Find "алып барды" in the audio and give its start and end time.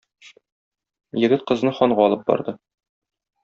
2.09-2.57